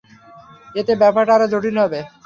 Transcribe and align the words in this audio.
এতে 0.75 0.93
ব্যাপারটা 1.01 1.31
আরও 1.35 1.51
জটিল 1.53 1.75
হবে। 1.83 1.99